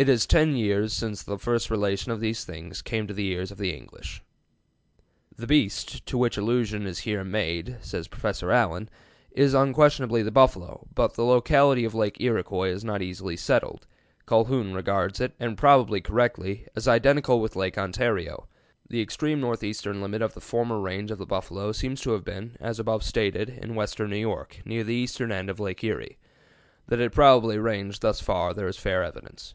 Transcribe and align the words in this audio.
It 0.00 0.08
is 0.08 0.24
tenne 0.24 0.56
yeares 0.56 0.94
since 0.94 1.24
first 1.24 1.68
the 1.68 1.74
relation 1.74 2.10
of 2.10 2.20
these 2.20 2.42
things 2.42 2.80
came 2.80 3.06
to 3.06 3.12
the 3.12 3.26
eares 3.30 3.50
of 3.50 3.58
the 3.58 3.74
English.' 3.76 4.22
The 5.36 5.46
'beast' 5.46 6.06
to 6.06 6.16
which 6.16 6.38
allusion 6.38 6.86
is 6.86 7.00
here 7.00 7.22
made 7.22 7.76
[says 7.82 8.08
Professor 8.08 8.50
Allen] 8.50 8.88
is 9.32 9.52
unquestionably 9.52 10.22
the 10.22 10.30
buffalo, 10.30 10.86
but 10.94 11.16
the 11.16 11.24
locality 11.26 11.84
of 11.84 11.94
Lake 11.94 12.16
'Erocoise' 12.18 12.76
is 12.76 12.82
not 12.82 13.02
so 13.02 13.04
easily 13.04 13.36
settled. 13.36 13.86
Colhoun 14.24 14.72
regards 14.74 15.20
it, 15.20 15.34
and 15.38 15.58
probably 15.58 16.00
correctly, 16.00 16.66
as 16.74 16.88
identical 16.88 17.38
with 17.38 17.54
Lake 17.54 17.76
Ontario. 17.76 18.48
The 18.88 19.02
extreme 19.02 19.38
northeastern 19.38 20.00
limit 20.00 20.22
of 20.22 20.32
the 20.32 20.40
former 20.40 20.80
range 20.80 21.10
of 21.10 21.18
the 21.18 21.26
buffalo 21.26 21.72
seems 21.72 22.00
to 22.00 22.12
have 22.12 22.24
been, 22.24 22.56
as 22.58 22.80
above 22.80 23.02
stated, 23.02 23.50
in 23.50 23.74
western 23.74 24.08
New 24.08 24.16
York, 24.16 24.62
near 24.64 24.82
the 24.82 24.94
eastern 24.94 25.30
end 25.30 25.50
of 25.50 25.60
Lake 25.60 25.84
Erie. 25.84 26.16
That 26.86 27.00
it 27.00 27.12
probably 27.12 27.58
ranged 27.58 28.00
thus 28.00 28.18
far 28.22 28.54
there 28.54 28.66
is 28.68 28.78
fair 28.78 29.04
evidence." 29.04 29.52